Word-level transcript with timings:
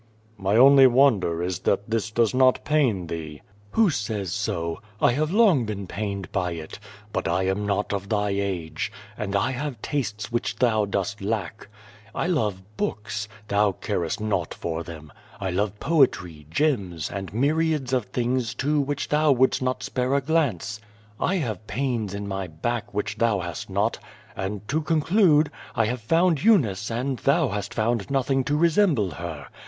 "My 0.35 0.55
only 0.55 0.87
wonder 0.87 1.43
is 1.43 1.59
that 1.59 1.87
this 1.91 2.09
docs 2.09 2.33
not 2.33 2.65
pain 2.65 3.05
thee." 3.05 3.43
"Who 3.73 3.91
says 3.91 4.33
so? 4.33 4.81
I 4.99 5.11
have 5.11 5.29
long 5.29 5.63
been 5.65 5.85
pained 5.85 6.31
by 6.31 6.53
it. 6.53 6.79
But 7.13 7.27
I 7.27 7.43
am 7.43 7.67
not 7.67 7.93
of 7.93 8.09
thy 8.09 8.29
age. 8.31 8.91
And 9.15 9.35
I 9.35 9.51
have 9.51 9.79
tastes 9.83 10.31
which 10.31 10.55
thou 10.55 10.85
dost 10.85 11.21
lack. 11.21 11.67
[love 12.15 12.63
books. 12.77 13.27
Thou 13.47 13.73
carest 13.73 14.19
naught 14.19 14.55
for 14.55 14.81
them. 14.83 15.13
I 15.39 15.51
love 15.51 15.79
poetry, 15.79 16.47
gems 16.49 17.11
and 17.11 17.31
myriads 17.31 17.93
of 17.93 18.05
things 18.05 18.55
to 18.55 18.81
which 18.81 19.07
thou 19.09 19.31
wouldst 19.31 19.61
not 19.61 19.83
spare 19.83 20.15
a 20.15 20.21
glance; 20.21 20.79
I 21.19 21.35
have 21.35 21.67
pains 21.67 22.15
in 22.15 22.27
my 22.27 22.47
back, 22.47 22.91
which 22.91 23.17
thou 23.19 23.41
hast 23.41 23.69
not: 23.69 23.99
and 24.35 24.67
to 24.67 24.81
conclude, 24.81 25.51
I 25.75 25.85
have 25.85 26.01
found 26.01 26.43
Eunice 26.43 26.89
and 26.89 27.19
thou 27.19 27.49
hast 27.49 27.71
found 27.75 28.09
nothin;^ 28.09 28.43
to 28.47 28.57
resemble 28.57 29.11
her. 29.11 29.45